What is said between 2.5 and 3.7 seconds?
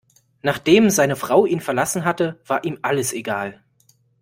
ihm alles egal.